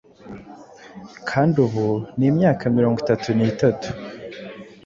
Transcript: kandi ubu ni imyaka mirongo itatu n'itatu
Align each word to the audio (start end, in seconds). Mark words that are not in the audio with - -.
kandi 1.29 1.55
ubu 1.65 1.87
ni 2.17 2.25
imyaka 2.29 2.63
mirongo 2.75 2.97
itatu 3.03 3.27
n'itatu 3.37 3.87